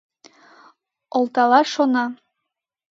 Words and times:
Олталаш 1.17 1.67
шона!.. 1.73 2.05